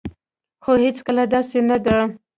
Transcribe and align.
خو 0.63 0.71
هيڅکله 0.83 1.23
داسي 1.33 1.59
نه 1.69 1.77
ده 1.85 1.97